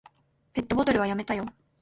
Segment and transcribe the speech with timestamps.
[0.53, 1.45] ペットボトルはやめたよ。